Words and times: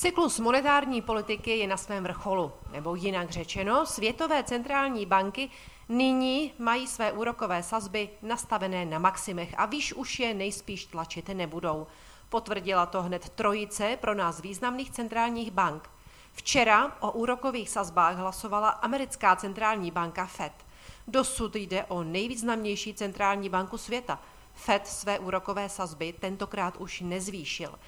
Cyklus 0.00 0.38
monetární 0.38 1.02
politiky 1.02 1.50
je 1.58 1.66
na 1.66 1.76
svém 1.76 2.04
vrcholu, 2.04 2.52
nebo 2.72 2.94
jinak 2.94 3.30
řečeno, 3.30 3.86
světové 3.86 4.44
centrální 4.44 5.06
banky 5.06 5.50
nyní 5.88 6.52
mají 6.58 6.86
své 6.86 7.12
úrokové 7.12 7.62
sazby 7.62 8.10
nastavené 8.22 8.84
na 8.84 8.98
maximech 8.98 9.54
a 9.56 9.66
výš 9.66 9.92
už 9.92 10.18
je 10.18 10.34
nejspíš 10.34 10.86
tlačit 10.86 11.28
nebudou. 11.28 11.86
Potvrdila 12.28 12.86
to 12.86 13.02
hned 13.02 13.28
trojice 13.28 13.98
pro 14.00 14.14
nás 14.14 14.40
významných 14.40 14.90
centrálních 14.90 15.50
bank. 15.50 15.90
Včera 16.32 16.96
o 17.00 17.10
úrokových 17.12 17.70
sazbách 17.70 18.16
hlasovala 18.16 18.68
americká 18.68 19.36
centrální 19.36 19.90
banka 19.90 20.26
Fed. 20.26 20.52
Dosud 21.08 21.56
jde 21.56 21.84
o 21.84 22.02
nejvýznamnější 22.02 22.94
centrální 22.94 23.48
banku 23.48 23.78
světa. 23.78 24.20
Fed 24.54 24.86
své 24.86 25.18
úrokové 25.18 25.68
sazby 25.68 26.12
tentokrát 26.12 26.76
už 26.76 27.00
nezvýšil. 27.00 27.78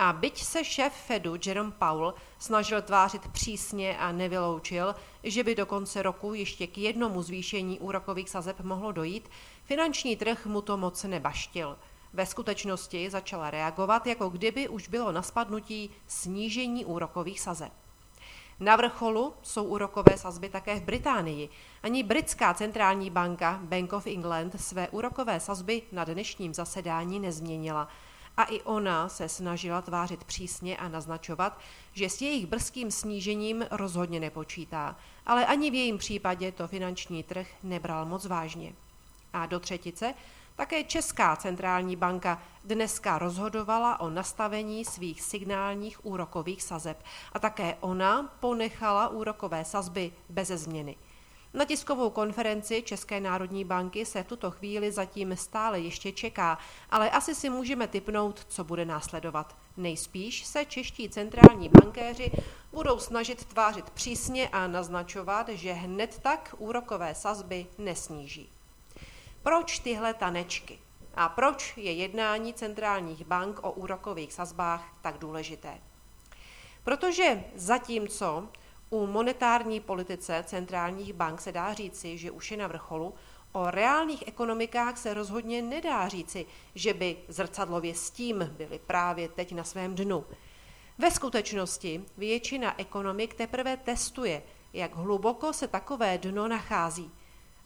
A 0.00 0.12
byť 0.12 0.44
se 0.44 0.64
šéf 0.64 0.92
Fedu 0.92 1.34
Jerome 1.46 1.72
Powell 1.72 2.14
snažil 2.38 2.82
tvářit 2.82 3.28
přísně 3.28 3.98
a 3.98 4.12
nevyloučil, 4.12 4.94
že 5.22 5.44
by 5.44 5.54
do 5.54 5.66
konce 5.66 6.02
roku 6.02 6.34
ještě 6.34 6.66
k 6.66 6.78
jednomu 6.78 7.22
zvýšení 7.22 7.78
úrokových 7.78 8.30
sazeb 8.30 8.60
mohlo 8.60 8.92
dojít, 8.92 9.30
finanční 9.64 10.16
trh 10.16 10.46
mu 10.46 10.62
to 10.62 10.76
moc 10.76 11.04
nebaštil. 11.04 11.78
Ve 12.12 12.26
skutečnosti 12.26 13.10
začala 13.10 13.50
reagovat, 13.50 14.06
jako 14.06 14.28
kdyby 14.28 14.68
už 14.68 14.88
bylo 14.88 15.12
na 15.12 15.22
spadnutí 15.22 15.90
snížení 16.06 16.84
úrokových 16.84 17.40
sazeb. 17.40 17.72
Na 18.60 18.76
vrcholu 18.76 19.34
jsou 19.42 19.64
úrokové 19.64 20.16
sazby 20.16 20.48
také 20.48 20.80
v 20.80 20.82
Británii. 20.82 21.48
Ani 21.82 22.02
britská 22.02 22.54
centrální 22.54 23.10
banka 23.10 23.60
Bank 23.62 23.92
of 23.92 24.06
England 24.06 24.60
své 24.60 24.88
úrokové 24.88 25.40
sazby 25.40 25.82
na 25.92 26.04
dnešním 26.04 26.54
zasedání 26.54 27.20
nezměnila– 27.20 27.88
a 28.40 28.44
i 28.44 28.62
ona 28.62 29.08
se 29.08 29.28
snažila 29.28 29.82
tvářit 29.82 30.24
přísně 30.24 30.76
a 30.76 30.88
naznačovat, 30.88 31.58
že 31.92 32.10
s 32.10 32.22
jejich 32.22 32.46
brzkým 32.46 32.90
snížením 32.90 33.64
rozhodně 33.70 34.20
nepočítá, 34.20 34.96
ale 35.26 35.46
ani 35.46 35.70
v 35.70 35.74
jejím 35.74 35.98
případě 35.98 36.52
to 36.52 36.68
finanční 36.68 37.22
trh 37.22 37.46
nebral 37.62 38.06
moc 38.06 38.26
vážně. 38.26 38.72
A 39.32 39.46
do 39.46 39.60
třetice 39.60 40.14
také 40.56 40.84
Česká 40.84 41.36
centrální 41.36 41.96
banka 41.96 42.42
dneska 42.64 43.18
rozhodovala 43.18 44.00
o 44.00 44.10
nastavení 44.10 44.84
svých 44.84 45.22
signálních 45.22 46.06
úrokových 46.06 46.62
sazeb 46.62 47.04
a 47.32 47.38
také 47.38 47.76
ona 47.80 48.22
ponechala 48.40 49.08
úrokové 49.08 49.64
sazby 49.64 50.12
bez 50.28 50.48
změny. 50.48 50.96
Na 51.54 51.64
tiskovou 51.64 52.10
konferenci 52.10 52.82
České 52.82 53.20
národní 53.20 53.64
banky 53.64 54.06
se 54.06 54.22
v 54.22 54.26
tuto 54.26 54.50
chvíli 54.50 54.92
zatím 54.92 55.36
stále 55.36 55.80
ještě 55.80 56.12
čeká, 56.12 56.58
ale 56.90 57.10
asi 57.10 57.34
si 57.34 57.50
můžeme 57.50 57.88
typnout, 57.88 58.44
co 58.48 58.64
bude 58.64 58.84
následovat. 58.84 59.56
Nejspíš 59.76 60.46
se 60.46 60.64
čeští 60.64 61.08
centrální 61.08 61.68
bankéři 61.68 62.30
budou 62.72 62.98
snažit 62.98 63.44
tvářit 63.44 63.90
přísně 63.90 64.48
a 64.48 64.66
naznačovat, 64.66 65.48
že 65.48 65.72
hned 65.72 66.18
tak 66.22 66.54
úrokové 66.58 67.14
sazby 67.14 67.66
nesníží. 67.78 68.48
Proč 69.42 69.78
tyhle 69.78 70.14
tanečky? 70.14 70.78
A 71.14 71.28
proč 71.28 71.76
je 71.76 71.92
jednání 71.92 72.54
centrálních 72.54 73.24
bank 73.24 73.58
o 73.62 73.70
úrokových 73.70 74.32
sazbách 74.32 74.96
tak 75.02 75.18
důležité? 75.18 75.78
Protože 76.84 77.44
zatímco 77.54 78.48
u 78.90 79.06
monetární 79.06 79.80
politice 79.80 80.44
centrálních 80.46 81.12
bank 81.12 81.40
se 81.40 81.52
dá 81.52 81.74
říci, 81.74 82.18
že 82.18 82.30
už 82.30 82.50
je 82.50 82.56
na 82.56 82.66
vrcholu, 82.66 83.14
o 83.52 83.70
reálných 83.70 84.28
ekonomikách 84.28 84.98
se 84.98 85.14
rozhodně 85.14 85.62
nedá 85.62 86.08
říci, 86.08 86.46
že 86.74 86.94
by 86.94 87.16
zrcadlově 87.28 87.94
s 87.94 88.10
tím 88.10 88.50
byly 88.56 88.78
právě 88.78 89.28
teď 89.28 89.52
na 89.52 89.64
svém 89.64 89.94
dnu. 89.94 90.24
Ve 90.98 91.10
skutečnosti 91.10 92.04
většina 92.16 92.80
ekonomik 92.80 93.34
teprve 93.34 93.76
testuje, 93.76 94.42
jak 94.72 94.94
hluboko 94.94 95.52
se 95.52 95.68
takové 95.68 96.18
dno 96.18 96.48
nachází. 96.48 97.10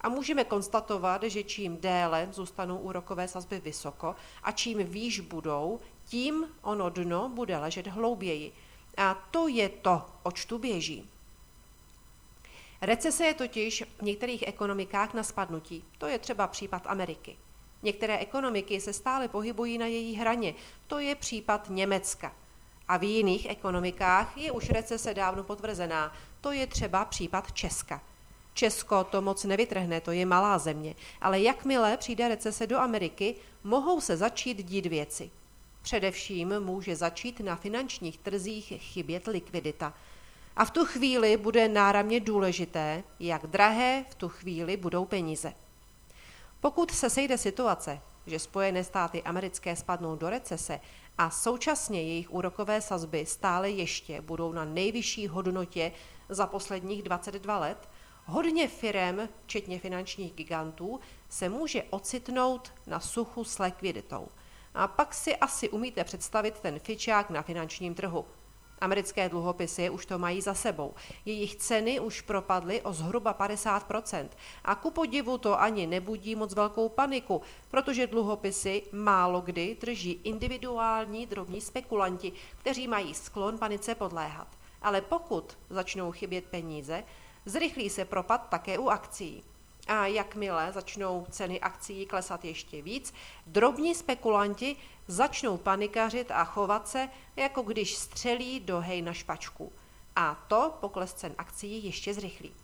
A 0.00 0.08
můžeme 0.08 0.44
konstatovat, 0.44 1.22
že 1.22 1.42
čím 1.42 1.76
déle 1.76 2.28
zůstanou 2.30 2.78
úrokové 2.78 3.28
sazby 3.28 3.60
vysoko 3.60 4.14
a 4.42 4.52
čím 4.52 4.78
výš 4.78 5.20
budou, 5.20 5.80
tím 6.04 6.46
ono 6.62 6.90
dno 6.90 7.28
bude 7.28 7.58
ležet 7.58 7.86
hlouběji. 7.86 8.52
A 8.96 9.14
to 9.30 9.48
je 9.48 9.68
to, 9.68 10.02
oč 10.22 10.44
tu 10.44 10.58
běží. 10.58 11.10
Recese 12.82 13.24
je 13.24 13.34
totiž 13.34 13.84
v 13.98 14.02
některých 14.02 14.44
ekonomikách 14.46 15.14
na 15.14 15.22
spadnutí. 15.22 15.84
To 15.98 16.06
je 16.06 16.18
třeba 16.18 16.46
případ 16.46 16.82
Ameriky. 16.86 17.36
Některé 17.82 18.18
ekonomiky 18.18 18.80
se 18.80 18.92
stále 18.92 19.28
pohybují 19.28 19.78
na 19.78 19.86
její 19.86 20.14
hraně. 20.14 20.54
To 20.86 20.98
je 20.98 21.14
případ 21.14 21.70
Německa. 21.70 22.34
A 22.88 22.96
v 22.96 23.02
jiných 23.02 23.50
ekonomikách 23.50 24.38
je 24.38 24.52
už 24.52 24.70
recese 24.70 25.14
dávno 25.14 25.44
potvrzená. 25.44 26.12
To 26.40 26.52
je 26.52 26.66
třeba 26.66 27.04
případ 27.04 27.52
Česka. 27.52 28.02
Česko 28.54 29.04
to 29.04 29.22
moc 29.22 29.44
nevytrhne, 29.44 30.00
to 30.00 30.10
je 30.10 30.26
malá 30.26 30.58
země, 30.58 30.94
ale 31.20 31.40
jakmile 31.40 31.96
přijde 31.96 32.28
recese 32.28 32.66
do 32.66 32.78
Ameriky, 32.78 33.34
mohou 33.64 34.00
se 34.00 34.16
začít 34.16 34.66
dít 34.66 34.86
věci. 34.86 35.30
Především 35.82 36.60
může 36.60 36.96
začít 36.96 37.40
na 37.40 37.56
finančních 37.56 38.18
trzích 38.18 38.72
chybět 38.76 39.26
likvidita. 39.26 39.94
A 40.56 40.64
v 40.64 40.70
tu 40.70 40.84
chvíli 40.84 41.36
bude 41.36 41.68
náramně 41.68 42.20
důležité, 42.20 43.02
jak 43.20 43.46
drahé 43.46 44.04
v 44.10 44.14
tu 44.14 44.28
chvíli 44.28 44.76
budou 44.76 45.04
peníze. 45.04 45.54
Pokud 46.60 46.90
se 46.90 47.10
sejde 47.10 47.38
situace, 47.38 48.00
že 48.26 48.38
Spojené 48.38 48.84
státy 48.84 49.22
americké 49.22 49.76
spadnou 49.76 50.16
do 50.16 50.30
recese 50.30 50.80
a 51.18 51.30
současně 51.30 52.02
jejich 52.02 52.32
úrokové 52.32 52.80
sazby 52.80 53.26
stále 53.26 53.70
ještě 53.70 54.20
budou 54.20 54.52
na 54.52 54.64
nejvyšší 54.64 55.28
hodnotě 55.28 55.92
za 56.28 56.46
posledních 56.46 57.02
22 57.02 57.58
let, 57.58 57.88
hodně 58.24 58.68
firem, 58.68 59.28
včetně 59.44 59.78
finančních 59.78 60.34
gigantů, 60.34 61.00
se 61.28 61.48
může 61.48 61.82
ocitnout 61.90 62.72
na 62.86 63.00
suchu 63.00 63.44
s 63.44 63.58
likviditou. 63.58 64.28
A 64.74 64.88
pak 64.88 65.14
si 65.14 65.36
asi 65.36 65.68
umíte 65.68 66.04
představit 66.04 66.60
ten 66.60 66.78
fičák 66.78 67.30
na 67.30 67.42
finančním 67.42 67.94
trhu– 67.94 68.24
Americké 68.82 69.28
dluhopisy 69.28 69.90
už 69.90 70.06
to 70.06 70.18
mají 70.18 70.40
za 70.40 70.54
sebou. 70.54 70.94
Jejich 71.24 71.56
ceny 71.56 72.00
už 72.00 72.20
propadly 72.20 72.82
o 72.82 72.92
zhruba 72.92 73.34
50% 73.34 74.28
a 74.64 74.74
ku 74.74 74.90
podivu 74.90 75.38
to 75.38 75.60
ani 75.60 75.86
nebudí 75.86 76.34
moc 76.34 76.54
velkou 76.54 76.88
paniku, 76.88 77.42
protože 77.70 78.06
dluhopisy 78.06 78.82
málo 78.92 79.40
kdy 79.40 79.76
drží 79.80 80.20
individuální 80.24 81.26
drobní 81.26 81.60
spekulanti, 81.60 82.32
kteří 82.58 82.88
mají 82.88 83.14
sklon 83.14 83.58
panice 83.58 83.94
podléhat. 83.94 84.48
Ale 84.82 85.00
pokud 85.00 85.58
začnou 85.70 86.12
chybět 86.12 86.44
peníze, 86.44 87.04
zrychlí 87.46 87.90
se 87.90 88.04
propad 88.04 88.48
také 88.48 88.78
u 88.78 88.88
akcí. 88.88 89.44
A 89.86 90.06
jakmile 90.06 90.72
začnou 90.72 91.26
ceny 91.30 91.60
akcí 91.60 92.06
klesat 92.06 92.44
ještě 92.44 92.82
víc, 92.82 93.14
drobní 93.46 93.94
spekulanti 93.94 94.76
začnou 95.06 95.56
panikařit 95.56 96.30
a 96.30 96.44
chovat 96.44 96.88
se, 96.88 97.08
jako 97.36 97.62
když 97.62 97.96
střelí 97.96 98.60
do 98.60 98.80
hej 98.80 99.02
na 99.02 99.12
špačku. 99.12 99.72
A 100.16 100.44
to 100.48 100.76
pokles 100.80 101.12
cen 101.14 101.34
akcí 101.38 101.84
ještě 101.84 102.14
zrychlí. 102.14 102.54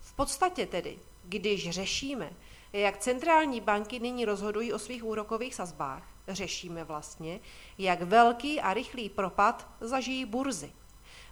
V 0.00 0.12
podstatě 0.12 0.66
tedy, 0.66 0.98
když 1.24 1.70
řešíme, 1.70 2.30
jak 2.72 2.98
centrální 2.98 3.60
banky 3.60 4.00
nyní 4.00 4.24
rozhodují 4.24 4.72
o 4.72 4.78
svých 4.78 5.04
úrokových 5.04 5.54
sazbách, 5.54 6.02
řešíme 6.28 6.84
vlastně, 6.84 7.40
jak 7.78 8.02
velký 8.02 8.60
a 8.60 8.74
rychlý 8.74 9.08
propad 9.08 9.68
zažijí 9.80 10.24
burzy. 10.24 10.72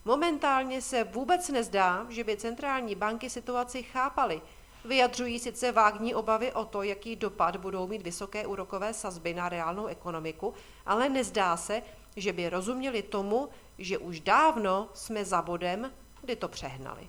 Momentálně 0.05 0.83
se 0.83 1.05
vůbec 1.05 1.49
nezdá, 1.49 2.07
že 2.09 2.25
by 2.25 2.37
centrální 2.37 2.95
banky 2.95 3.31
situaci 3.31 3.83
chápaly 3.83 4.43
Vyjadřují 4.87 5.39
sice 5.39 5.73
vágní 5.73 6.15
obavy 6.15 6.53
o 6.53 6.65
to, 6.65 6.83
jaký 6.83 7.17
dopad 7.17 7.57
budou 7.57 7.87
mít 7.87 8.03
vysoké 8.03 8.47
úrokové 8.47 8.95
sazby 8.95 9.35
na 9.35 9.49
reálnou 9.49 9.87
ekonomiku, 9.87 10.55
ale 10.87 11.09
nezdá 11.09 11.57
se, 11.57 11.83
že 12.17 12.33
by 12.33 12.49
rozuměli 12.49 13.03
tomu, 13.03 13.49
že 13.79 13.99
už 13.99 14.21
dávno 14.21 14.89
jsme 14.95 15.25
za 15.25 15.43
bodem, 15.43 15.93
kdy 16.21 16.37
to 16.37 16.49
přehnali. 16.49 17.09